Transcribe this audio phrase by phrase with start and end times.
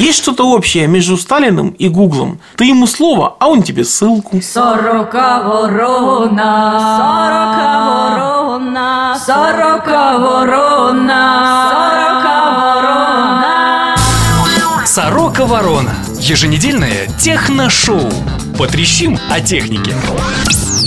[0.00, 2.40] Есть что-то общее между Сталиным и Гуглом.
[2.56, 4.40] Ты ему слово, а он тебе ссылку.
[4.40, 13.96] Сорока ворона, сорока ворона, сорока ворона, сорока ворона.
[14.86, 15.94] Сорока Ворона.
[16.18, 18.10] Еженедельное техношоу.
[18.60, 19.94] Потрещим о технике.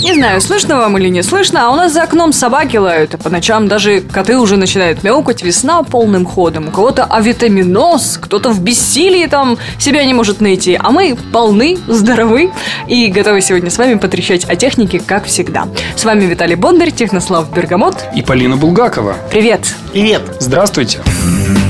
[0.00, 3.18] Не знаю, слышно вам или не слышно, а у нас за окном собаки лают, а
[3.18, 6.68] по ночам даже коты уже начинают мяукать, весна полным ходом.
[6.68, 12.52] У кого-то авитаминоз, кто-то в бессилии там себя не может найти, а мы полны, здоровы
[12.86, 15.66] и готовы сегодня с вами потрещать о технике, как всегда.
[15.96, 18.04] С вами Виталий Бондарь, Технослав Бергамот.
[18.14, 19.16] И Полина Булгакова.
[19.32, 19.74] Привет!
[19.92, 20.22] Привет.
[20.38, 21.00] Здравствуйте.
[21.04, 21.63] В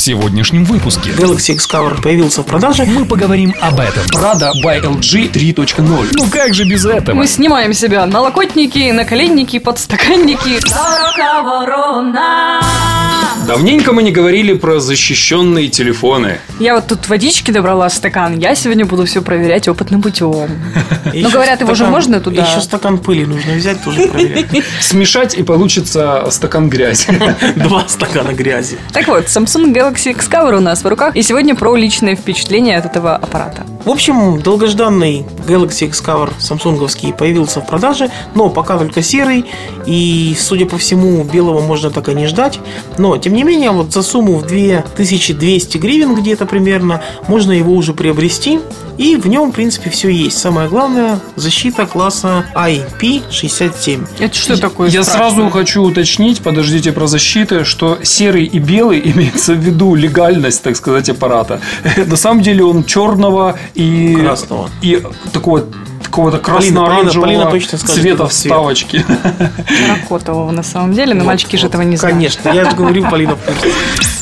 [0.00, 2.86] сегодняшнем выпуске Galaxy Discover появился в продаже.
[2.86, 4.02] мы поговорим об этом.
[4.06, 6.08] Prada by LG 3.0.
[6.14, 7.14] Ну как же без этого?
[7.14, 10.58] Мы снимаем себя налокотники, наколенники, подстаканники.
[13.46, 16.38] Давненько мы не говорили про защищенные телефоны.
[16.60, 20.48] Я вот тут водички добрала стакан, я сегодня буду все проверять опытным путем.
[21.12, 22.42] Еще Ну, говорят, его же можно туда?
[22.46, 24.46] Еще стакан пыли нужно взять, тоже проверять.
[24.80, 27.06] Смешать и получится стакан грязи.
[27.56, 28.78] Два стакана грязи.
[28.92, 32.86] Так вот, Samsung Galaxy Discover у нас в руках, и сегодня про личные впечатления от
[32.86, 33.64] этого аппарата.
[33.84, 39.46] В общем, долгожданный Galaxy Discover самсунговский появился в продаже, но пока только серый,
[39.86, 42.60] и, судя по всему, белого можно так и не ждать.
[42.98, 47.94] Но, тем не менее, вот за сумму в 2200 гривен где-то примерно можно его уже
[47.94, 48.60] приобрести,
[49.00, 50.36] и в нем, в принципе, все есть.
[50.36, 54.06] Самое главное, защита класса IP67.
[54.18, 54.90] Это что такое?
[54.90, 55.30] Я страшное?
[55.30, 60.76] сразу хочу уточнить, подождите про защиты, что серый и белый имеется в виду легальность, так
[60.76, 61.62] сказать, аппарата.
[61.96, 64.70] На самом деле он черного и Красного.
[64.82, 65.64] и такого
[66.10, 69.04] какого-то красно-оранжевого цвета вставочки.
[69.68, 72.16] Терракотового на самом деле, но Вот, мальчики же этого не знают.
[72.16, 73.38] Конечно, я же говорю, Полина.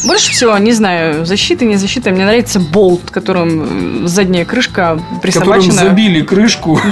[0.05, 5.75] Больше всего, не знаю, защита, не защита, мне нравится болт, которым задняя крышка которым присобачена.
[5.75, 6.81] забили крышку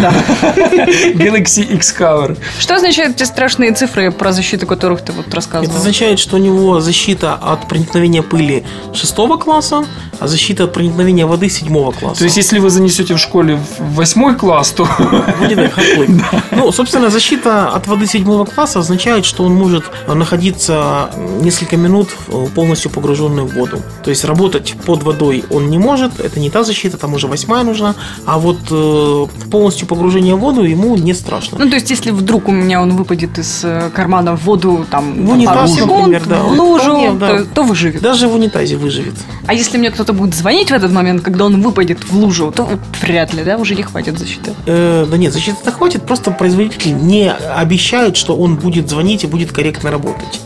[1.14, 2.36] Galaxy X Cover.
[2.58, 5.68] Что означают эти страшные цифры, про защиту которых ты вот рассказывал?
[5.70, 9.84] Это означает, что у него защита от проникновения пыли шестого класса,
[10.18, 12.18] а защита от проникновения воды седьмого класса.
[12.18, 16.08] То есть, если вы занесете в школе в восьмой класс, то Как хардплей.
[16.52, 21.10] Ну, собственно, защита от воды седьмого класса означает, что он может находиться
[21.40, 23.82] несколько минут э, полностью погруженный в воду.
[24.02, 27.64] То есть работать под водой он не может, это не та защита, там уже восьмая
[27.64, 27.94] нужна,
[28.24, 31.58] а вот э, полностью погружение в воду ему не страшно.
[31.58, 35.14] Ну, то есть, если вдруг у меня он выпадет из э, кармана в воду, там,
[35.14, 36.42] В на унитаз, пару секунд, например, да.
[36.42, 37.38] в лужу, Вполне, да.
[37.38, 38.02] то, то выживет.
[38.02, 39.14] Даже в унитазе выживет.
[39.46, 42.68] А если мне кто-то будет звонить в этот момент, когда он выпадет в лужу, то
[43.00, 44.54] вряд ли, да, уже не хватит защиты.
[44.78, 49.50] Э, да нет, защиты-то хватит, просто производитель не обещает, что он будет звонить и будет
[49.50, 50.40] корректно работать.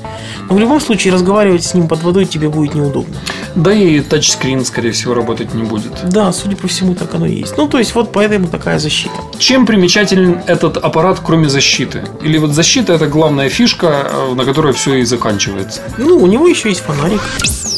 [0.50, 3.15] Но в любом случае разговаривать с ним под водой тебе будет неудобно.
[3.55, 5.93] да и тачскрин, скорее всего, работать не будет.
[6.11, 7.56] Да, судя по всему, так оно и есть.
[7.56, 9.15] Ну, то есть, вот поэтому такая защита.
[9.38, 12.03] Чем примечателен этот аппарат, кроме защиты?
[12.22, 15.83] Или вот защита это главная фишка, э, на которой все и заканчивается?
[15.99, 17.21] Ну, у него еще есть фонарик.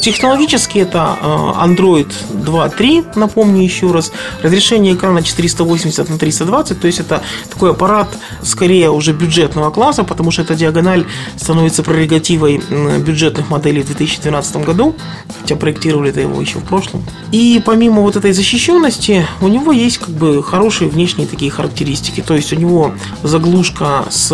[0.01, 1.25] Технологически это э,
[1.65, 4.11] Android 2.3, напомню еще раз.
[4.41, 8.07] Разрешение экрана 480 на 320, то есть это такой аппарат
[8.41, 11.05] скорее уже бюджетного класса, потому что эта диагональ
[11.37, 14.95] становится прерогативой бюджетных моделей в 2012 году,
[15.41, 17.03] хотя проектировали это его еще в прошлом.
[17.31, 22.21] И помимо вот этой защищенности, у него есть как бы хорошие внешние такие характеристики.
[22.21, 24.31] То есть у него заглушка с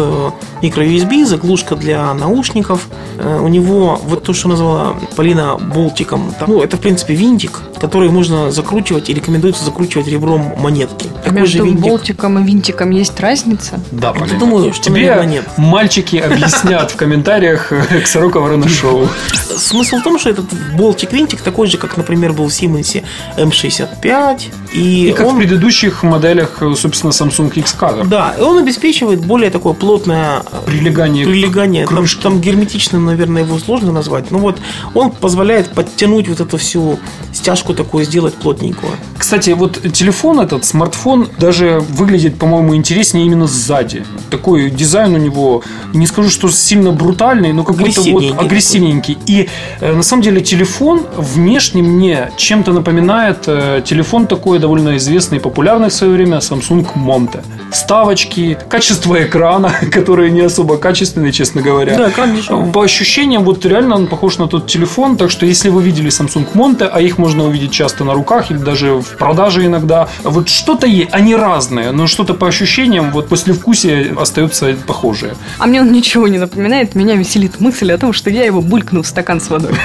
[0.61, 2.87] микро-USB, заглушка для наушников.
[3.17, 6.33] Э, У него вот то, что назвала Полина болтиком.
[6.47, 11.07] Ну, это, в принципе, винтик, который можно закручивать и рекомендуется закручивать ребром монетки.
[11.15, 11.81] А Такой между же винтик.
[11.85, 13.79] болтиком и винтиком есть разница?
[13.91, 14.39] Да, Полина.
[14.39, 15.45] думаю, что, Тебе нет.
[15.57, 19.07] мальчики объяснят в комментариях э, к Сорока Ворона Шоу.
[19.33, 20.45] Смысл в том, что этот
[20.75, 23.03] болтик-винтик такой же, как, например, был в Siemens
[23.37, 24.41] M65.
[24.73, 25.35] И, И как он...
[25.35, 28.07] в предыдущих моделях, э, собственно, Samsung X Cover.
[28.07, 31.87] Да, и он обеспечивает более такое плотное э, Прилегание к прилегание.
[31.87, 34.31] Там, там герметичным, наверное, его сложно назвать.
[34.31, 34.57] Но вот
[34.93, 36.99] он позволяет подтянуть вот эту всю
[37.39, 38.93] стяжку такую, сделать плотненькую.
[39.17, 44.05] Кстати, вот телефон этот, смартфон, даже выглядит, по-моему, интереснее именно сзади.
[44.29, 45.63] Такой дизайн у него,
[45.93, 49.17] не скажу, что сильно брутальный, но какой-то вот Агрессивненький агрессивненький.
[49.25, 49.49] И
[49.81, 55.41] э, на самом деле телефон внешне мне чем-то напоминает э, телефон такой довольно известный и
[55.41, 57.43] популярный в свое время Samsung Monte.
[57.71, 61.97] Вставочки, качество экрана, которое не особо качественное, честно говоря.
[61.97, 62.71] Да, экран дешевый.
[62.71, 66.47] По ощущениям, вот реально он похож на тот телефон, так что если вы видели Samsung
[66.53, 70.07] Monte, а их можно увидеть часто на руках или даже в продаже иногда.
[70.23, 75.35] Вот что-то есть, они разные, но что-то по ощущениям, вот после вкусия остается похожее.
[75.57, 76.95] А мне он ничего не напоминает.
[76.95, 79.73] Меня веселит мысль о том, что я его булькну в стакан с водой.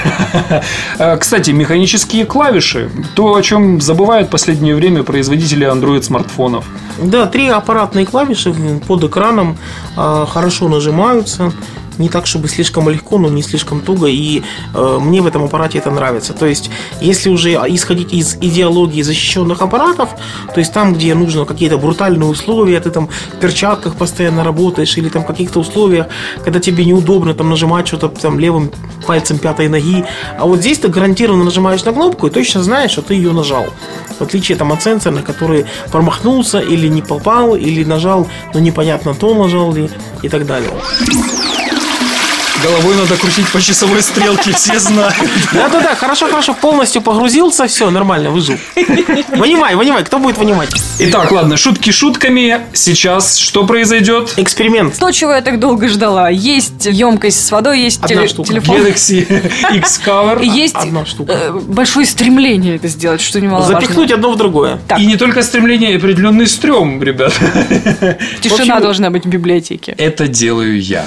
[0.98, 6.64] Э, Кстати, механические клавиши, то, о чем забывают в последнее время производители Android смартфонов.
[7.02, 8.54] Да, три аппаратные клавиши
[8.86, 9.56] под экраном
[9.96, 11.52] а, хорошо нажимаются.
[11.98, 14.06] Не так, чтобы слишком легко, но не слишком туго.
[14.06, 14.42] И
[14.74, 16.32] э, мне в этом аппарате это нравится.
[16.32, 16.70] То есть,
[17.00, 20.10] если уже исходить из идеологии защищенных аппаратов,
[20.52, 25.08] то есть там, где нужно какие-то брутальные условия, ты там в перчатках постоянно работаешь, или
[25.08, 26.06] там в каких-то условиях,
[26.42, 28.70] когда тебе неудобно там нажимать что-то там левым
[29.06, 30.04] пальцем пятой ноги.
[30.38, 33.66] А вот здесь ты гарантированно нажимаешь на кнопку и точно знаешь, что ты ее нажал.
[34.18, 39.34] В отличие там от сенсорных, который промахнулся или не попал, или нажал, но непонятно то
[39.34, 39.90] нажал ли
[40.22, 40.70] и так далее.
[42.64, 45.14] Головой надо крутить по часовой стрелке, все знают.
[45.52, 48.56] Да-да-да, хорошо-хорошо, полностью погрузился, все, нормально, выжил.
[49.36, 50.70] Вынимай, вынимай, кто будет вынимать?
[50.98, 52.60] Итак, ладно, шутки шутками.
[52.72, 54.34] Сейчас что произойдет?
[54.38, 54.96] Эксперимент.
[54.98, 56.30] То, чего я так долго ждала.
[56.30, 58.48] Есть емкость с водой, есть Одна теле- штука.
[58.48, 58.76] телефон.
[58.78, 60.42] Galaxy X Cover.
[60.42, 61.32] И есть Одна штука.
[61.32, 63.78] э, большое стремление это сделать, что немаловажно.
[63.80, 64.78] Запихнуть одно в другое.
[64.88, 67.34] Так, И не только стремление, и определенный стрём, ребят.
[68.40, 69.94] тишина должна быть в библиотеке.
[69.98, 71.04] Это делаю я.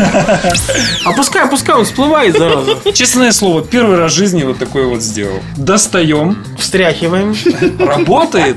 [1.04, 2.76] А пускай, пускай он всплывает, зараза.
[2.92, 5.40] Честное слово, первый раз в жизни вот такой вот сделал.
[5.56, 6.44] Достаем.
[6.58, 7.34] Встряхиваем.
[7.78, 8.56] Работает.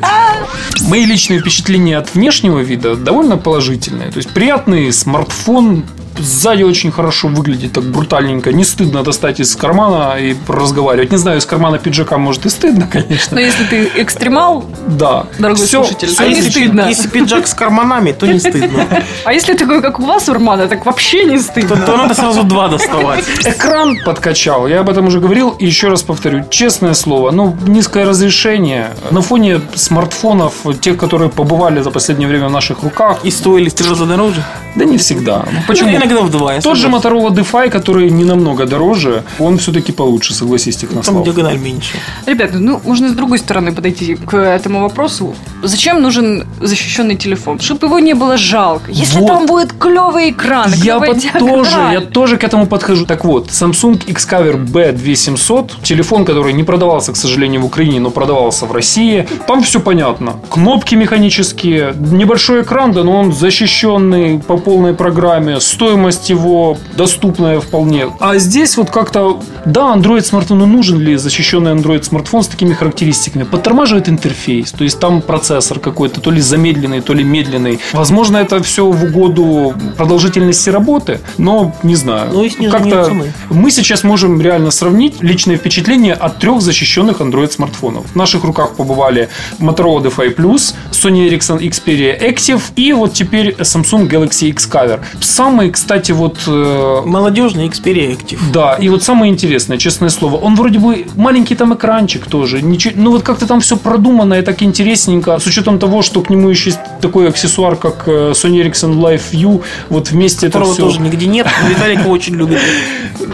[0.87, 4.11] Мои личные впечатления от внешнего вида довольно положительные.
[4.11, 5.85] То есть приятный смартфон,
[6.19, 8.53] Сзади очень хорошо выглядит, так брутальненько.
[8.53, 11.11] Не стыдно достать из кармана и разговаривать.
[11.11, 13.35] Не знаю, из кармана пиджака может и стыдно, конечно.
[13.35, 15.25] Но если ты экстремал, Да.
[15.39, 16.81] Дорогой Всё- слушатель, всё а если, не стыдно.
[16.89, 18.85] если пиджак с карманами, то не стыдно.
[19.25, 21.77] а если такой, как у вас, Урмана, так вообще не То, стыдно.
[21.77, 23.23] то надо сразу два доставать.
[23.45, 28.05] Экран подкачал, я об этом уже говорил, и еще раз повторю, честное слово, ну, низкое
[28.05, 33.71] разрешение на фоне смартфонов, тех, которые побывали за последнее время в наших руках, И стоили
[33.87, 34.43] раза дороже.
[34.75, 35.45] Да не всегда.
[35.51, 35.89] Ну, Почему?
[35.91, 36.53] Иногда в два.
[36.55, 36.87] я Тот же.
[36.87, 41.23] Motorola DeFi, который не намного дороже, он все-таки получше, согласись, Там Технослав.
[41.25, 41.95] диагональ меньше.
[42.25, 45.35] Ребята, ну, можно с другой стороны подойти к этому вопросу.
[45.63, 47.59] Зачем нужен защищенный телефон?
[47.59, 48.91] Чтобы его не было жалко.
[48.91, 49.27] Если Вот.
[49.27, 53.05] там будет клевый экран, Я под- тоже, я тоже к этому подхожу.
[53.05, 58.65] Так вот, Samsung Xcover B2700, телефон, который не продавался, к сожалению, в Украине, но продавался
[58.65, 59.27] в России.
[59.47, 60.33] Там все понятно.
[60.49, 68.07] Кнопки механические, небольшой экран, да, но он защищенный по полной программе, стоимость его доступная вполне.
[68.19, 72.73] А здесь вот как-то, да, Android смартфон, но нужен ли защищенный Android смартфон с такими
[72.73, 73.43] характеристиками?
[73.43, 77.79] Подтормаживает интерфейс, то есть там процессор какой-то, то ли замедленный, то ли медленный.
[77.93, 82.31] Возможно, это все в угоду продолжительности работы, но не знаю.
[82.33, 83.33] Ну снижение цены.
[83.49, 88.05] Мы сейчас можем реально сравнить личные впечатления от трех защищенных Android смартфонов.
[88.13, 94.07] В наших руках побывали Motorola DeFi Plus, Sony Ericsson Xperia Active и вот теперь Samsung
[94.09, 94.99] Galaxy X Cover.
[95.19, 98.39] Самый, кстати, вот э, Молодежный Xperia Active.
[98.53, 102.93] да, и вот самое интересное, честное слово, он вроде бы маленький там экранчик тоже, ничего,
[102.97, 106.49] ну вот как-то там все продумано и так интересненько, с учетом того, что к нему
[106.49, 110.83] еще есть такой аксессуар, как э, Sony Ericsson Live View, вот вместе это Которого все...
[110.83, 111.47] тоже нигде нет.
[111.63, 112.59] но Виталик его очень любит.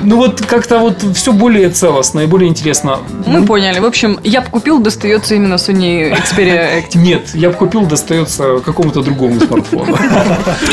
[0.02, 3.00] Ну вот как-то вот все более целостно и более интересно.
[3.26, 3.80] Мы поняли.
[3.80, 6.98] В общем, я бы купил, достается именно Sony Xperia Active.
[6.98, 9.98] Нет, я бы купил, достается какому-то другому смартфону.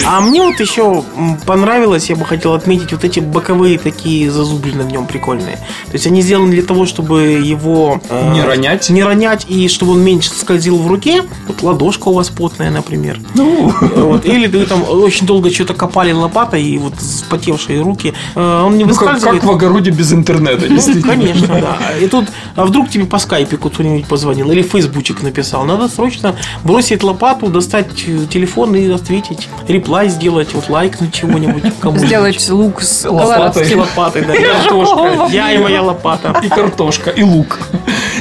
[0.07, 1.05] А мне вот еще
[1.47, 5.57] понравилось, я бы хотел отметить, вот эти боковые такие зазубрины в нем прикольные.
[5.87, 8.01] То есть они сделаны для того, чтобы его...
[8.09, 8.91] э, Не ронять.
[8.91, 11.23] Не ронять, и чтобы он меньше скользил в руке.
[11.47, 13.21] Вот ладошка у вас потная, например.
[13.35, 14.25] Ну, Вот.
[14.25, 18.13] Или вы там очень долго что-то копали лопатой, и вот вспотевшие руки.
[18.35, 19.41] э, Он не ну, как, выскальзывает.
[19.41, 21.13] как в огороде без интернета, Ну, действительно.
[21.15, 21.79] конечно, да.
[22.01, 25.65] И тут, а вдруг тебе по скайпику кто-нибудь позвонил или фейсбучик написал.
[25.65, 29.49] Надо срочно бросить лопату, достать э, телефон и ответить.
[29.69, 31.73] Реплай сделать, вот лайкнуть чего-нибудь.
[31.81, 32.07] кому-нибудь.
[32.07, 33.75] Сделать лук с Лопатой.
[33.75, 34.35] лопатой, да.
[34.35, 35.27] и Картошка.
[35.31, 36.41] Я и моя лопата.
[36.43, 37.59] И картошка, и лук.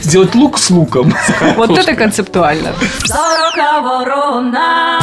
[0.01, 1.13] Сделать лук с луком.
[1.55, 2.73] Вот это концептуально.
[3.05, 4.99] Сорока ворона.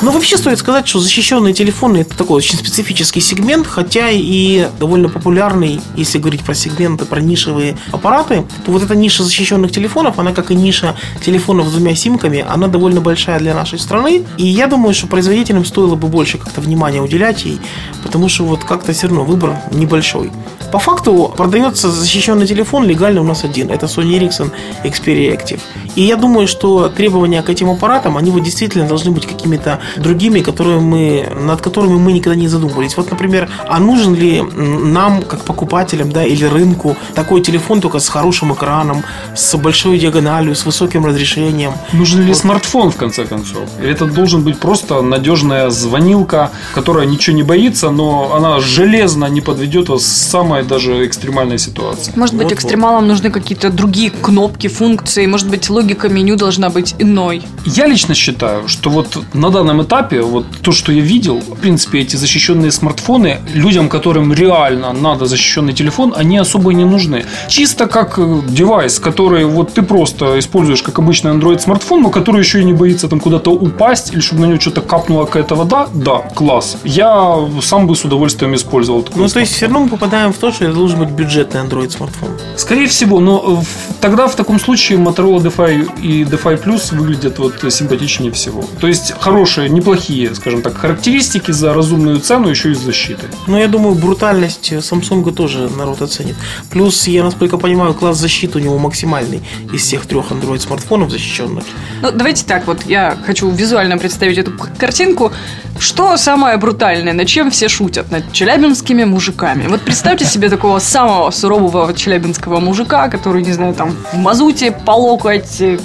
[0.00, 5.08] Но вообще стоит сказать, что защищенные телефоны это такой очень специфический сегмент, хотя и довольно
[5.08, 10.32] популярный, если говорить про сегменты, про нишевые аппараты, то вот эта ниша защищенных телефонов, она
[10.32, 14.24] как и ниша телефонов с двумя симками, она довольно большая для нашей страны.
[14.38, 17.60] И я думаю, что производителям стоило бы больше как-то внимания уделять ей,
[18.02, 20.30] потому что вот как-то все равно выбор небольшой.
[20.72, 23.70] По факту продается защищенный телефон легально у нас один.
[23.70, 24.50] Это Sony Ericsson
[24.84, 25.60] Xperia Active.
[25.96, 30.40] И я думаю, что требования к этим аппаратам, они вот действительно должны быть какими-то другими,
[30.40, 32.96] которые мы, над которыми мы никогда не задумывались.
[32.96, 38.08] Вот, например, а нужен ли нам, как покупателям, да, или рынку, такой телефон только с
[38.08, 39.02] хорошим экраном,
[39.34, 41.72] с большой диагональю, с высоким разрешением?
[41.92, 43.68] Нужен ли смартфон, в конце концов?
[43.80, 49.40] Или это должен быть просто надежная звонилка, которая ничего не боится, но она железно не
[49.40, 52.12] подведет вас в самой даже экстремальной ситуации?
[52.16, 52.58] Может быть, Вот-вот.
[52.58, 55.26] экстремалам нужны какие-то другие кнопки, функции.
[55.26, 57.42] Может быть, логика меню должна быть иной.
[57.64, 62.00] Я лично считаю, что вот на данном этапе, вот то, что я видел, в принципе,
[62.00, 67.24] эти защищенные смартфоны, людям, которым реально надо защищенный телефон, они особо не нужны.
[67.48, 72.38] Чисто как э, девайс, который вот ты просто используешь как обычный Android смартфон, но который
[72.40, 75.88] еще и не боится там куда-то упасть или чтобы на него что-то капнула какая-то вода,
[75.94, 76.76] да, класс.
[76.84, 79.56] Я сам бы с удовольствием использовал такой Ну, то есть, смартфон.
[79.56, 82.28] все равно мы попадаем в то, что это должен быть бюджетный Android смартфон.
[82.56, 83.66] Скорее всего, но в-
[84.00, 88.64] тогда в таком случае Motorola DeFi и DeFi Plus выглядят вот симпатичнее всего.
[88.80, 93.28] То есть хорошие, неплохие, скажем так, характеристики за разумную цену еще и с защитой.
[93.46, 96.36] Но я думаю, брутальность Samsung тоже народ оценит.
[96.70, 99.42] Плюс, я насколько понимаю, класс защиты у него максимальный
[99.72, 101.64] из всех трех Android смартфонов защищенных.
[102.02, 105.32] Ну, давайте так, вот я хочу визуально представить эту картинку.
[105.78, 108.10] Что самое брутальное, над чем все шутят?
[108.10, 109.66] Над челябинскими мужиками.
[109.66, 114.92] Вот представьте себе такого самого сурового челябинского мужика, который, не знаю, там в мазуте, по
[114.92, 115.78] локоть, э,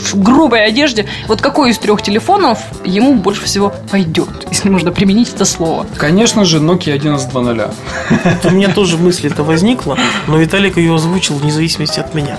[0.00, 1.06] в грубой одежде.
[1.26, 5.86] Вот какой из трех телефонов ему больше всего пойдет, если можно применить это слово?
[5.96, 8.44] Конечно же, Nokia 1120.
[8.44, 12.38] У меня тоже мысль это возникла, но Виталик ее озвучил вне зависимости от меня.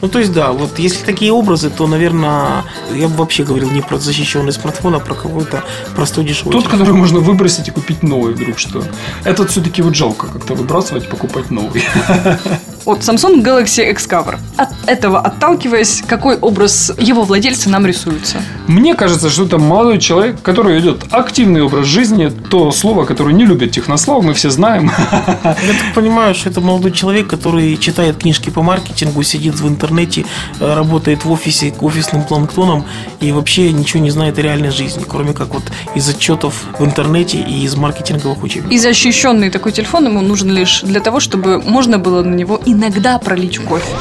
[0.00, 2.64] Ну, то есть, да, вот если такие образы, то, наверное,
[2.94, 5.64] я бы вообще говорил не про защищенный смартфон, а про какой-то
[5.96, 6.52] простой дешевый.
[6.52, 6.78] Тот, телефон.
[6.78, 8.84] который можно выбросить и купить новый вдруг что.
[9.24, 11.82] Этот все-таки вот жалко как-то выбрасывать и покупать новый.
[12.88, 14.38] Вот Samsung Galaxy X-Cover.
[14.56, 18.38] От этого отталкиваясь, какой образ его владельца нам рисуется?
[18.66, 22.32] Мне кажется, что это молодой человек, который ведет активный образ жизни.
[22.50, 24.90] То слово, которое не любят технослов, мы все знаем.
[25.12, 30.24] Я так понимаю, что это молодой человек, который читает книжки по маркетингу, сидит в интернете,
[30.58, 32.86] э, работает в офисе офисным планктоном
[33.20, 35.64] и вообще ничего не знает о реальной жизни, кроме как вот
[35.94, 38.72] из отчетов в интернете и из маркетинговых учебников.
[38.72, 43.18] И защищенный такой телефон ему нужен лишь для того, чтобы можно было на него иногда
[43.18, 43.92] пролить кофе.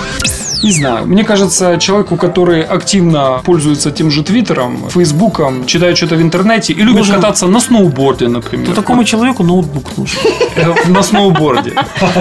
[0.64, 1.06] Не знаю.
[1.08, 6.82] Мне кажется, человеку, который активно пользуется тем же Твиттером, Фейсбуком, читает что-то в интернете и
[6.82, 8.68] любит Нужен- кататься на сноуборде, например.
[8.68, 10.20] То такому человеку ноутбук нужен.
[10.56, 11.74] Э, На сноуборде.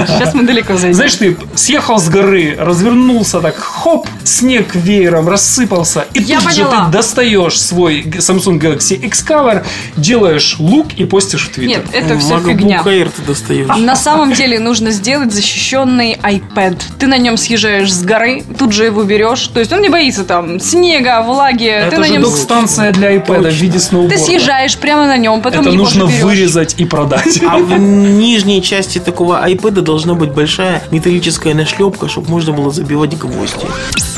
[0.07, 0.95] Сейчас мы далеко зайдем.
[0.95, 6.65] Знаешь, ты съехал с горы, развернулся так, хоп, снег веером рассыпался, и Я тут же
[6.65, 9.65] ты достаешь свой Samsung Galaxy X-Cover,
[9.97, 11.85] делаешь лук и постишь в Твиттер.
[11.85, 12.83] Нет, это все фигня.
[12.85, 13.67] Air ты достаешь.
[13.79, 16.81] На самом деле нужно сделать защищенный iPad.
[16.99, 18.26] Ты на нем съезжаешь с горы,
[18.59, 19.47] тут же его берешь.
[19.49, 21.67] То есть он не боится там снега, влаги.
[21.67, 24.17] Это ты на же нем Док-станция для iPad в виде сноуборда.
[24.17, 26.23] ты съезжаешь прямо на нем, потом Это его нужно берешь.
[26.23, 27.41] вырезать и продать.
[27.49, 33.17] А в нижней части такого iPad должна быть большая металлическая нашлепка, чтобы можно было забивать
[33.17, 33.67] гвозди.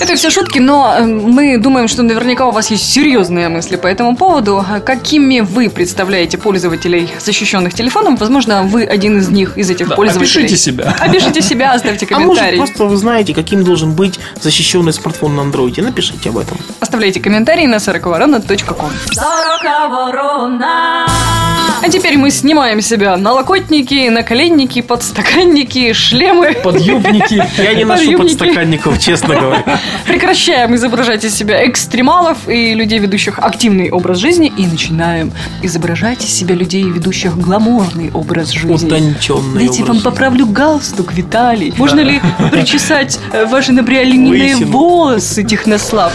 [0.01, 3.87] Это все шутки, но э, мы думаем, что наверняка у вас есть серьезные мысли по
[3.89, 4.65] этому поводу.
[4.85, 8.21] Какими вы представляете пользователей защищенных телефонов?
[8.21, 10.45] Возможно, вы один из них, из этих Да, пользователей.
[10.45, 10.95] опишите себя.
[11.01, 12.59] Опишите себя, оставьте А может, комментарий.
[12.59, 15.83] просто вы знаете, каким должен быть защищенный смартфон на андроиде?
[15.83, 16.57] Напишите об этом.
[16.81, 18.93] Оставляйте комментарии на сороковорона.ком.
[19.13, 21.07] Сорока ворона.
[21.83, 26.55] А теперь мы снимаем себя налокотники, наколенники, подстаканники, шлемы.
[26.63, 27.43] Подъюбники.
[27.57, 29.81] Я не ношу подстаканников, честно говоря.
[30.07, 35.33] Прекращаем изображать из себя экстремалов и людей, ведущих активный образ жизни, и начинаем
[35.63, 38.87] изображать из себя людей, ведущих гламурный образ жизни.
[38.87, 40.05] Утонченный Дайте образ вам жизни.
[40.11, 41.73] поправлю галстук, Виталий.
[41.77, 42.21] Можно ли
[42.51, 44.71] причесать э, ваши набриолинейные Лысину.
[44.73, 46.13] волосы, Технослав?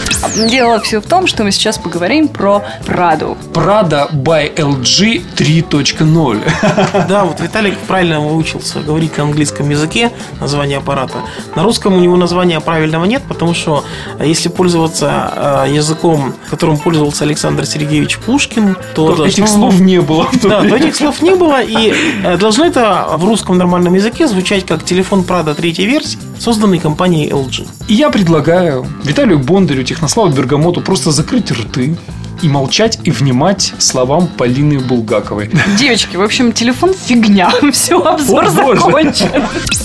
[0.50, 3.36] Дело все в том, что мы сейчас поговорим про Праду.
[3.52, 7.06] Prada by LG 3.0.
[7.08, 10.10] Да, вот Виталик правильно выучился говорить на английском языке
[10.40, 11.18] название аппарата.
[11.54, 13.84] На русском у него названия правильного нет, потому что
[14.18, 19.80] э, если пользоваться э, языком, которым пользовался Александр Сергеевич Пушкин, то, То должно- Этих слов
[19.80, 20.26] не было.
[20.42, 21.92] Да, то этих слов не было, и
[22.24, 27.30] э, должно это в русском нормальном языке звучать как телефон Prada третьей версии, созданный компанией
[27.30, 27.66] LG.
[27.88, 31.96] И я предлагаю Виталию Бондарю, Технославу Бергамоту просто закрыть рты
[32.42, 35.50] и молчать и внимать словам Полины Булгаковой.
[35.78, 37.50] Девочки, в общем, телефон фигня.
[37.72, 38.80] Все, обзор О, боже.
[38.80, 39.28] закончен.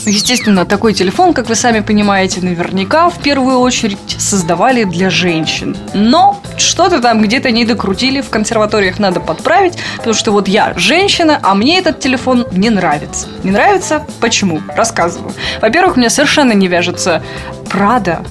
[0.06, 5.76] Естественно, такой телефон, как вы сами понимаете, наверняка в первую очередь создавали для женщин.
[5.94, 11.40] Но что-то там где-то не докрутили, в консерваториях надо подправить, потому что вот я женщина,
[11.42, 13.28] а мне этот телефон не нравится.
[13.44, 14.06] Не нравится?
[14.20, 14.62] Почему?
[14.76, 15.34] Рассказываю.
[15.62, 17.24] Во-первых, мне совершенно не вяжется
[17.70, 18.24] Прада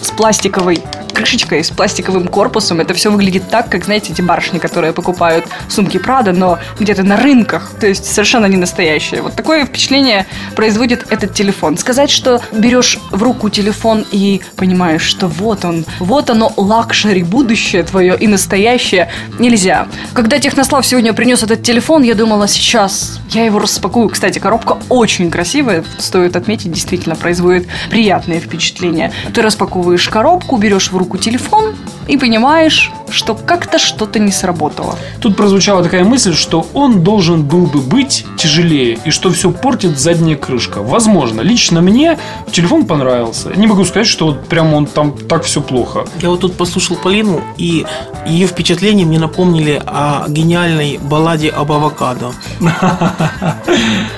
[0.00, 2.80] с пластиковой крышечкой, с пластиковым корпусом.
[2.80, 7.16] Это все выглядит так, как, знаете, эти барышни, которые покупают сумки Прада, но где-то на
[7.16, 7.72] рынках.
[7.80, 9.22] То есть совершенно не настоящие.
[9.22, 11.78] Вот такое впечатление производит этот телефон.
[11.78, 17.82] Сказать, что берешь в руку телефон и понимаешь, что вот он, вот оно luxury, будущее
[17.82, 19.88] твое и настоящее, нельзя.
[20.14, 24.08] Когда Технослав сегодня принес этот телефон, я думала, сейчас я его распакую.
[24.08, 29.12] Кстати, коробка очень красивая, стоит отметить, действительно производит приятное впечатление.
[29.32, 31.74] Ты распаковываешь коробку, берешь в руку телефон
[32.08, 34.98] и понимаешь, что как-то что-то не сработало.
[35.20, 39.98] Тут прозвучала такая мысль, что он должен был бы быть тяжелее, и что все портит
[39.98, 40.82] задняя крышка.
[40.82, 42.18] Возможно, лично мне
[42.50, 43.50] телефон понравился.
[43.56, 46.06] Не могу сказать, что вот прям он там так все плохо.
[46.20, 47.86] Я вот тут послушал Полину, и
[48.26, 52.32] ее впечатления мне напомнили о гениальной балладе об авокадо.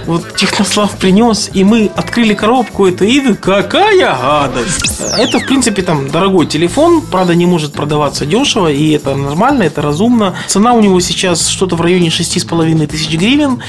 [0.07, 5.01] Вот Технослав принес, и мы открыли коробку, это и какая гадость!
[5.19, 9.81] Это, в принципе, там дорогой телефон, правда, не может продаваться дешево, и это нормально, это
[9.81, 10.35] разумно.
[10.49, 13.63] Цена у него сейчас что-то в районе 6,5 тысяч гривен,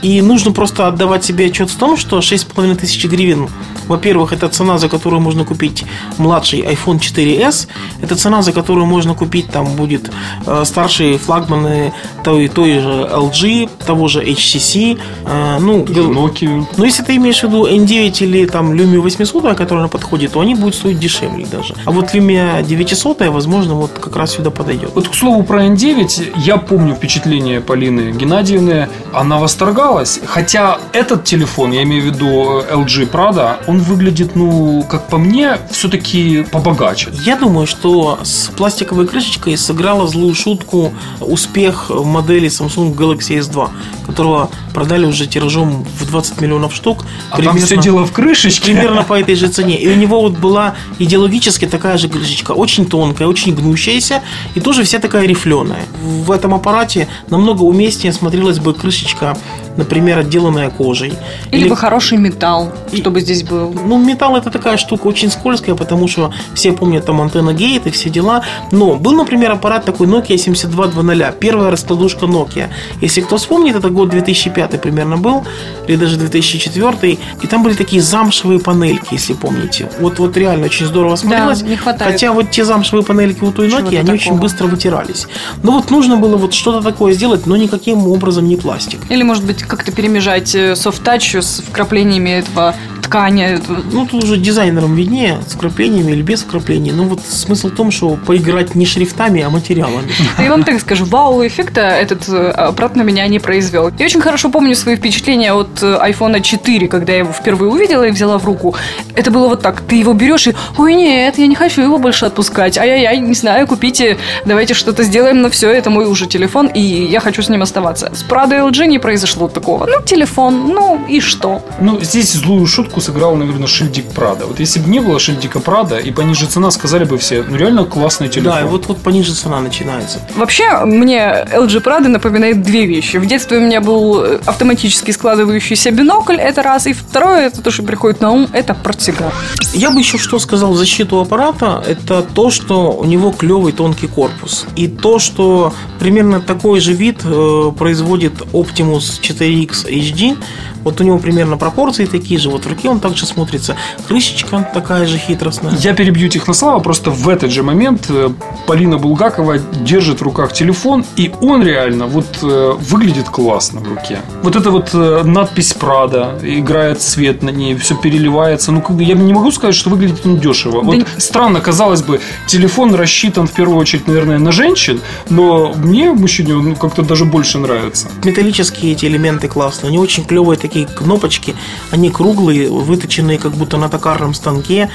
[0.00, 3.48] и нужно просто отдавать себе отчет в том, что 6,5 тысяч гривен,
[3.86, 5.84] во-первых, это цена, за которую можно купить
[6.16, 7.68] младший iPhone 4s,
[8.00, 10.10] это цена, за которую можно купить, там будет
[10.46, 11.92] э, старшие флагманы
[12.24, 16.66] той, той же LG, того же HTC, э, ну, Nokia.
[16.78, 20.54] но если ты имеешь в виду N9 или там Lumia 800, которая подходит, то они
[20.54, 21.74] будут стоить дешевле даже.
[21.84, 24.90] А вот Lumia 900, возможно, вот как раз сюда подойдет.
[24.94, 28.88] Вот, к слову, про N9, я помню впечатление Полины Геннадьевны.
[29.12, 30.20] Она восторгалась.
[30.24, 35.58] Хотя этот телефон, я имею в виду LG Prada, он выглядит, ну, как по мне,
[35.70, 37.10] все-таки побогаче.
[37.24, 43.68] Я думаю, что с пластиковой крышечкой сыграла злую шутку успех модели Samsung Galaxy S2,
[44.10, 47.04] которого продали уже тиражом в 20 миллионов штук.
[47.30, 48.72] А там все дело в крышечке.
[48.72, 49.80] примерно по этой же цене.
[49.80, 54.22] И у него вот была идеологически такая же крышечка, очень тонкая, очень гнущаяся
[54.54, 55.84] и тоже вся такая рифленая.
[56.02, 59.36] В этом аппарате намного уместнее смотрелась бы крышечка,
[59.80, 61.12] например, отделанная кожей.
[61.50, 63.74] Или, бы хороший металл, чтобы здесь был.
[63.86, 67.90] Ну, металл это такая штука очень скользкая, потому что все помнят там антенна гейт и
[67.90, 68.42] все дела.
[68.70, 72.68] Но был, например, аппарат такой Nokia 7220, первая раскладушка Nokia.
[73.00, 75.44] Если кто вспомнит, это год 2005 примерно был,
[75.88, 79.90] или даже 2004, и там были такие замшевые панельки, если помните.
[80.00, 81.62] Вот, вот реально очень здорово смотрелось.
[81.62, 82.12] не хватает.
[82.12, 84.40] Хотя вот те замшевые панельки у той Nokia, они очень такого.
[84.40, 85.26] быстро вытирались.
[85.62, 89.00] Но вот нужно было вот что-то такое сделать, но никаким образом не пластик.
[89.10, 92.74] Или, может быть, как-то перемежать э, софт-тач с вкраплениями этого
[93.10, 93.58] ткани.
[93.92, 96.92] Ну, тут уже дизайнерам виднее, с вкраплениями или без вкраплений.
[96.92, 100.08] Но вот смысл в том, что поиграть не шрифтами, а материалами.
[100.36, 103.90] Да я вам так скажу, вау-эффекта этот э, аппарат на меня не произвел.
[103.98, 108.04] Я очень хорошо помню свои впечатления от э, iPhone 4, когда я его впервые увидела
[108.04, 108.76] и взяла в руку.
[109.16, 109.80] Это было вот так.
[109.80, 112.78] Ты его берешь и, ой, нет, я не хочу его больше отпускать.
[112.78, 117.20] Ай-яй-яй, не знаю, купите, давайте что-то сделаем, но все, это мой уже телефон, и я
[117.20, 118.12] хочу с ним оставаться.
[118.14, 119.86] С Prado LG не произошло такого.
[119.86, 121.62] Ну, телефон, ну и что?
[121.80, 124.46] Ну, здесь злую шутку сыграл, наверное, шильдик Прада.
[124.46, 127.84] Вот если бы не было шильдика Прада и пониже цена, сказали бы все, ну реально
[127.84, 128.52] классный телефон.
[128.52, 130.20] Да, и вот, вот пониже цена начинается.
[130.36, 133.18] Вообще, мне LG Prado напоминает две вещи.
[133.18, 136.86] В детстве у меня был автоматически складывающийся бинокль, это раз.
[136.86, 139.32] И второе, это то, что приходит на ум, это портсигар.
[139.72, 144.06] Я бы еще что сказал в защиту аппарата, это то, что у него клевый тонкий
[144.06, 144.66] корпус.
[144.76, 150.36] И то, что примерно такой же вид э, производит Optimus 4X HD.
[150.84, 152.48] Вот у него примерно пропорции такие же.
[152.48, 153.76] Вот в руке он также смотрится.
[154.08, 155.74] Крышечка такая же хитростная.
[155.78, 158.30] Я перебью Технослава, просто в этот же момент э,
[158.66, 164.18] Полина Булгакова держит в руках телефон, и он реально вот э, выглядит классно в руке.
[164.42, 168.72] Вот эта вот э, надпись Прада, играет свет на ней, все переливается.
[168.72, 170.80] Ну, как бы я не могу сказать, что выглядит он дешево.
[170.80, 176.10] Вот не- странно, казалось бы, телефон рассчитан в первую очередь, наверное, на женщин, но мне,
[176.12, 178.08] мужчине, он как-то даже больше нравится.
[178.24, 179.88] Металлические эти элементы классные.
[179.88, 181.54] Они очень клевые такие кнопочки.
[181.90, 184.90] Они круглые, выточенные как будто на токарном станке.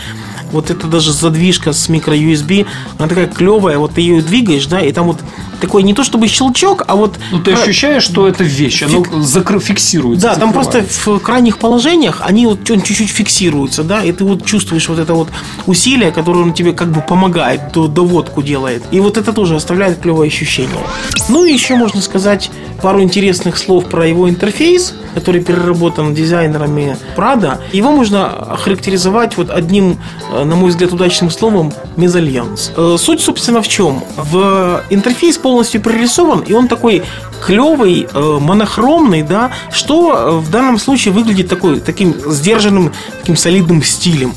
[0.51, 2.65] Вот это даже задвижка с микро-USB.
[2.97, 3.77] Она такая клевая.
[3.77, 5.17] Вот ты ее двигаешь, да, и там вот
[5.59, 7.17] такой не то чтобы щелчок, а вот...
[7.31, 10.27] Ну, ты ощущаешь, что это вещь, оно закры- фиксируется.
[10.29, 14.89] Да, там просто в крайних положениях они вот чуть-чуть фиксируются, да, и ты вот чувствуешь
[14.89, 15.29] вот это вот
[15.65, 18.83] усилие, которое он тебе как бы помогает, до- доводку делает.
[18.91, 20.77] И вот это тоже оставляет клевое ощущение.
[21.29, 27.59] Ну и еще можно сказать, пару интересных слов про его интерфейс, который переработан дизайнерами Prada.
[27.71, 29.97] Его можно охарактеризовать вот одним,
[30.31, 32.71] э, на мой взгляд, удачным словом мезальянс.
[32.75, 34.03] Э, Суть, собственно, в чем?
[34.17, 37.03] В интерфейс полностью прорисован, и он такой
[37.45, 44.33] клевый, э, монохромный, да, что в данном случае выглядит такой, таким сдержанным, таким солидным стилем.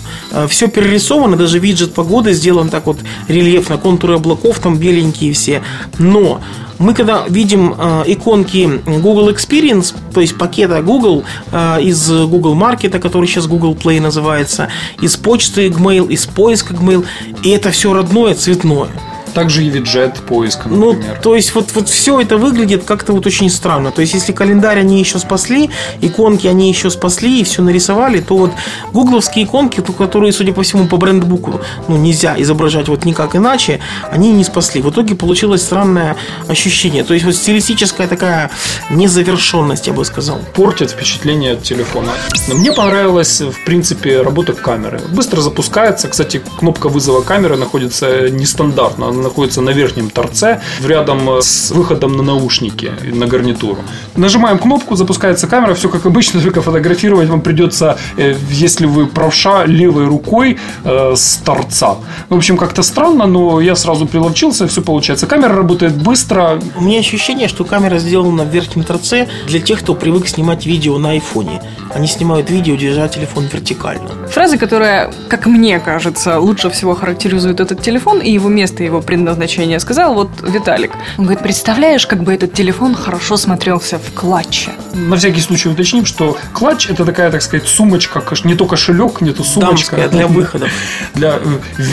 [0.48, 2.98] Все перерисовано, даже виджет погоды сделан так вот
[3.28, 5.62] рельефно, контуры облаков там беленькие все.
[5.98, 6.40] Но
[6.78, 12.98] мы когда видим э, иконки Google Experience, то есть пакета Google э, из Google Market,
[12.98, 14.68] который сейчас Google Play называется,
[15.00, 17.04] из почты Gmail, из поиска Gmail,
[17.42, 18.88] и это все родное, цветное.
[19.34, 21.18] Также и виджет поиска, Ну, например.
[21.22, 23.90] то есть вот, вот все это выглядит как-то вот очень странно.
[23.92, 28.36] То есть если календарь они еще спасли, иконки они еще спасли и все нарисовали, то
[28.36, 28.52] вот
[28.92, 33.80] гугловские иконки, то, которые, судя по всему, по брендбуку ну, нельзя изображать вот никак иначе,
[34.10, 34.80] они не спасли.
[34.82, 36.16] В итоге получилось странное
[36.48, 37.04] ощущение.
[37.04, 38.50] То есть вот стилистическая такая
[38.90, 40.38] незавершенность, я бы сказал.
[40.54, 42.12] портит впечатление от телефона.
[42.48, 45.00] Но мне понравилась, в принципе, работа камеры.
[45.12, 46.08] Быстро запускается.
[46.08, 49.10] Кстати, кнопка вызова камеры находится нестандартно.
[49.22, 53.78] Находится на верхнем торце, рядом с выходом на наушники, на гарнитуру.
[54.16, 55.74] Нажимаем кнопку, запускается камера.
[55.74, 61.36] Все как обычно, только фотографировать вам придется, э, если вы правша, левой рукой э, с
[61.44, 61.96] торца.
[62.28, 65.26] В общем, как-то странно, но я сразу приловчился, все получается.
[65.26, 69.94] Камера работает быстро, У меня ощущение, что камера сделана в верхнем торце для тех, кто
[69.94, 71.60] привык снимать видео на айфоне.
[71.94, 74.08] Они снимают видео, держа телефон вертикально.
[74.28, 79.80] Фраза, которая, как мне кажется, лучше всего характеризует этот телефон и его место, его предназначение,
[79.80, 80.90] сказал вот Виталик.
[81.16, 84.70] Он говорит, представляешь, как бы этот телефон хорошо смотрелся в клатче.
[84.92, 89.30] На всякий случай уточним, что клатч это такая, так сказать, сумочка, не то кошелек, не
[89.30, 89.96] то сумочка.
[89.96, 90.70] Дамская для выходов.
[91.14, 91.40] Для э,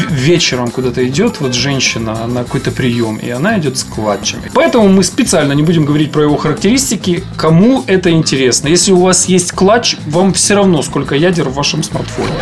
[0.10, 4.52] вечером куда-то идет вот женщина на какой-то прием, и она идет с клатчами.
[4.54, 8.68] Поэтому мы специально не будем говорить про его характеристики, кому это интересно.
[8.68, 12.36] Если у вас есть клатч, вам все равно, сколько ядер в вашем смартфоне.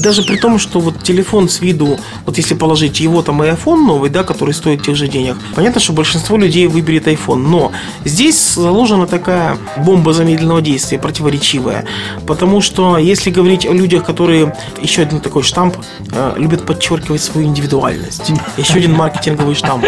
[0.00, 3.84] Даже при том, что вот телефон с виду, вот если положить его там и iPhone
[3.84, 7.46] новый, да, который стоит тех же денег, понятно, что большинство людей выберет iPhone.
[7.48, 7.72] Но
[8.04, 11.84] здесь заложена такая бомба замедленного действия, противоречивая.
[12.26, 15.76] Потому что если говорить о людях, которые, еще один такой штамп,
[16.12, 18.30] э, любят подчеркивать свою индивидуальность.
[18.56, 19.84] Еще один маркетинговый штамп.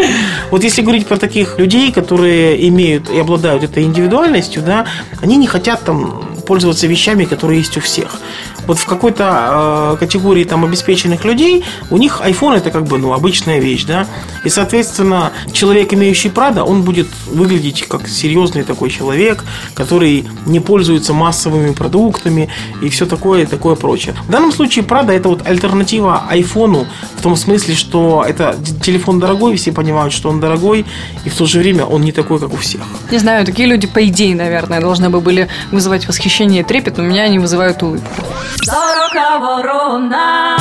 [0.50, 4.86] Вот если говорить про таких людей, которые имеют и обладают этой индивидуальностью, да,
[5.22, 8.20] они не хотят там пользоваться вещами, которые есть у всех.
[8.66, 13.12] Вот в какой-то э, категории там обеспеченных людей у них iPhone это как бы ну
[13.12, 14.06] обычная вещь, да,
[14.44, 21.12] и соответственно человек, имеющий Prada, он будет выглядеть как серьезный такой человек, который не пользуется
[21.12, 22.48] массовыми продуктами
[22.82, 24.14] и все такое и такое прочее.
[24.26, 26.86] В данном случае Prada это вот альтернатива iPhone
[27.18, 30.84] в том смысле, что это телефон дорогой, все понимают, что он дорогой,
[31.24, 32.82] и в то же время он не такой, как у всех.
[33.10, 37.04] Не знаю, такие люди, по идее, наверное, должны бы были вызывать восхищение и трепет, но
[37.04, 38.22] меня они вызывают улыбку.
[38.64, 40.56] Сорока ворона.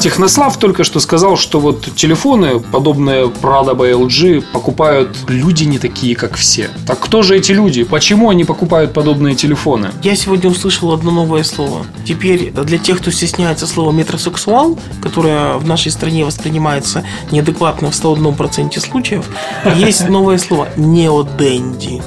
[0.00, 6.14] Технослав только что сказал, что вот телефоны, подобные Prada by LG, покупают люди не такие,
[6.14, 6.70] как все.
[6.86, 7.82] Так кто же эти люди?
[7.84, 9.90] Почему они покупают подобные телефоны?
[10.02, 11.86] Я сегодня услышал одно новое слово.
[12.04, 18.78] Теперь для тех, кто стесняется слова метросексуал, которое в нашей стране воспринимается неадекватно в 101%
[18.80, 19.26] случаев,
[19.76, 22.02] есть новое слово неоденди.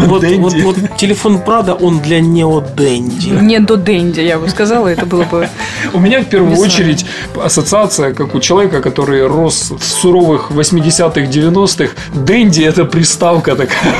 [0.00, 3.28] Вот, вот, вот телефон Прада, он для неоденди.
[3.28, 5.48] Не до Дэнди, я бы сказала, это было бы...
[5.92, 7.05] У меня в первую очередь
[7.36, 11.92] ассоциация, как у человека, который рос в суровых 80-х, 90-х.
[12.14, 13.94] Дэнди это приставка такая.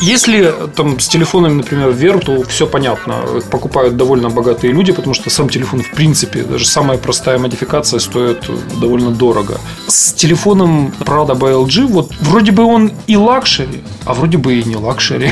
[0.00, 3.14] Если там с телефонами, например, Vertu, то все понятно.
[3.38, 8.00] Их покупают довольно богатые люди, потому что сам телефон, в принципе, даже самая простая модификация
[8.00, 9.58] стоит довольно дорого.
[9.86, 14.64] С телефоном Prada by LG, вот вроде бы он и luxury, а вроде бы и
[14.64, 15.30] не luxury.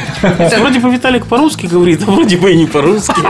[0.59, 3.21] Вроде бы Виталик по-русски говорит, а вроде бы и не по-русски.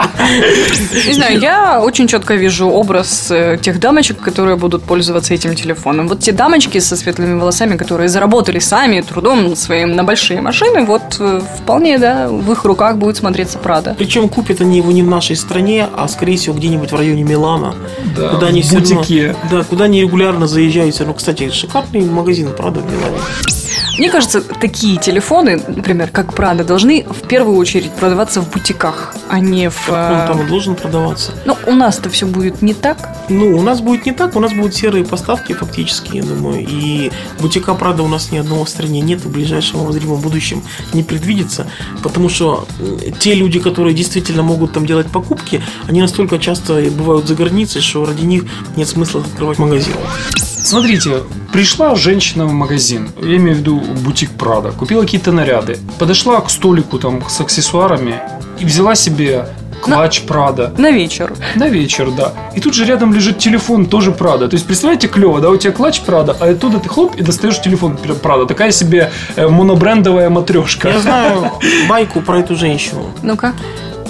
[1.06, 6.08] Не знаю, я очень четко вижу образ э, тех дамочек, которые будут пользоваться этим телефоном.
[6.08, 11.02] Вот те дамочки со светлыми волосами, которые заработали сами трудом своим на большие машины, вот
[11.18, 13.94] э, вполне, да, в их руках будет смотреться Прада.
[13.98, 17.74] Причем купят они его не в нашей стране, а скорее всего где-нибудь в районе Милана.
[18.16, 19.02] Да, куда они всё равно-
[19.50, 20.98] да, куда они регулярно заезжают.
[21.04, 23.18] Ну, кстати, шикарный магазин, правда, в Милане.
[23.98, 29.38] Мне кажется, такие телефоны, например, как Прада, должны в первую очередь продаваться в бутиках, а
[29.40, 29.86] не в...
[29.86, 31.32] Как он э, там и должен продаваться.
[31.44, 33.16] Ну, у нас-то все будет не так.
[33.28, 36.66] Ну, у нас будет не так, у нас будут серые поставки фактически, я думаю.
[36.66, 41.02] И бутика, правда, у нас ни одного в стране нет, в ближайшем обозримом будущем не
[41.02, 41.66] предвидится.
[42.02, 42.66] Потому что
[43.18, 48.04] те люди, которые действительно могут там делать покупки, они настолько часто бывают за границей, что
[48.04, 48.44] ради них
[48.76, 49.94] нет смысла открывать магазин.
[50.62, 51.22] Смотрите,
[51.52, 56.50] пришла женщина в магазин, я имею в виду бутик Прада, купила какие-то наряды, подошла к
[56.50, 58.20] столику там с аксессуарами
[58.60, 59.46] и взяла себе
[59.82, 60.72] клатч Прада.
[60.78, 61.34] На вечер.
[61.56, 62.32] На вечер, да.
[62.54, 64.48] И тут же рядом лежит телефон, тоже Прада.
[64.48, 67.60] То есть, представляете, клево, да, у тебя клатч Прада, а оттуда ты хлоп и достаешь
[67.60, 68.46] телефон Прада.
[68.46, 70.88] Такая себе э, монобрендовая матрешка.
[70.88, 71.50] Я знаю
[71.88, 73.10] байку про эту женщину.
[73.22, 73.54] Ну-ка.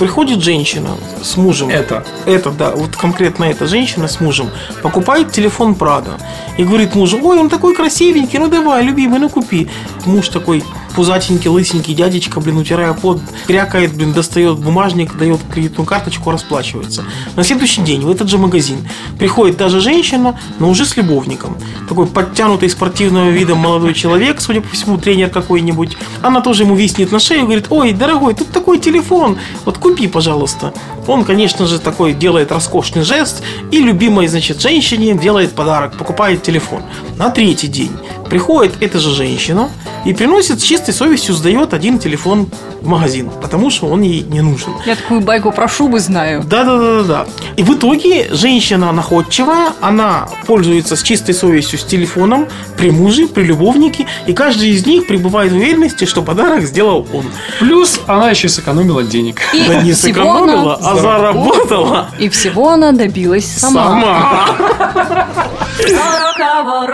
[0.03, 1.71] Приходит женщина с мужем.
[1.71, 2.05] Это.
[2.27, 4.51] Это, да, вот конкретно эта женщина с мужем
[4.83, 6.19] покупает телефон Прада
[6.59, 9.71] и говорит мужу, ой, он такой красивенький, ну давай, любимый, ну купи.
[10.05, 16.31] Муж такой пузатенький, лысенький дядечка, блин, утирая пот, крякает, блин, достает бумажник, дает кредитную карточку,
[16.31, 17.05] расплачивается.
[17.37, 21.57] На следующий день в этот же магазин приходит та же женщина, но уже с любовником.
[21.89, 25.97] Такой подтянутый спортивного вида молодой человек, судя по всему, тренер какой-нибудь.
[26.23, 30.07] Она тоже ему виснет на шею и говорит, ой, дорогой, тут такой телефон, вот купи,
[30.07, 30.73] пожалуйста.
[31.07, 36.83] Он, конечно же, такой делает роскошный жест и любимой, значит, женщине делает подарок, покупает телефон.
[37.16, 37.92] На третий день
[38.29, 39.68] приходит эта же женщина
[40.05, 42.48] и приносит с чистой совестью, сдает один телефон
[42.81, 44.72] в магазин, потому что он ей не нужен.
[44.87, 46.42] Я такую байку про шубы знаю.
[46.44, 47.27] Да, да, да, да, да.
[47.57, 53.44] И в итоге женщина находчивая, она пользуется с чистой совестью с телефоном при муже, при
[53.44, 57.27] любовнике, и каждый из них пребывает в уверенности, что подарок сделал он.
[57.61, 59.42] Плюс она еще сэкономила денег.
[59.55, 63.85] И Да не всего сэкономила, она- а заработала И всего она добилась сама.
[63.85, 64.46] сама.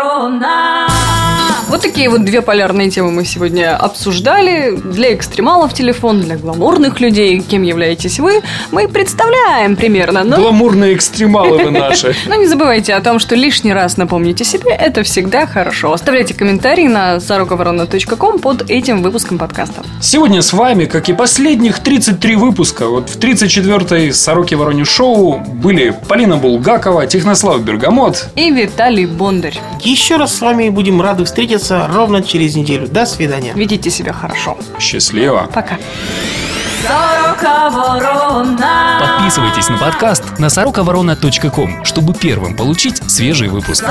[0.09, 1.08] Сорока ворона.
[1.69, 4.75] Вот такие вот две полярные темы мы сегодня обсуждали.
[4.75, 10.25] Для экстремалов телефон, для гламурных людей, кем являетесь вы, мы представляем примерно.
[10.25, 12.15] Но, Гламурные экстремалы вы наши.
[12.27, 15.93] но не забывайте о том, что лишний раз напомните себе, это всегда хорошо.
[15.93, 19.83] Оставляйте комментарии на сороковорона.ком под этим выпуском подкаста.
[20.01, 25.95] Сегодня с вами, как и последних 33 выпуска, вот в 34-й Сороки Вороне Шоу были
[26.09, 28.31] Полина Булгакова, Технослав Бергамот.
[28.37, 29.61] И Виталий Бондарь.
[29.83, 32.89] Еще раз с вами будем рады встретиться ровно через неделю.
[32.89, 33.53] До свидания.
[33.55, 34.57] Ведите себя хорошо.
[34.79, 35.49] Счастливо!
[35.53, 35.79] Пока.
[39.01, 43.85] Подписывайтесь на подкаст на сороковорона.ком, чтобы первым получить свежий выпуск.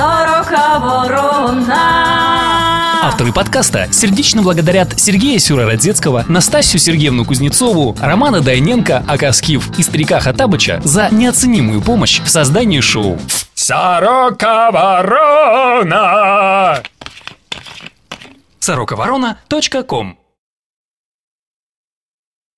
[3.00, 10.80] Авторы подкаста сердечно благодарят Сергея Сюрородецкого, Настасью Сергеевну Кузнецову, Романа Дайненко, Акаскив и старика Хатабыча
[10.82, 13.18] за неоценимую помощь в создании шоу.
[13.54, 15.88] Сорока Ворона!
[18.60, 20.17] сороковорона.ком